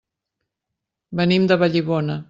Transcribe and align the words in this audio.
Venim 1.21 1.47
de 1.53 1.63
Vallibona. 1.65 2.19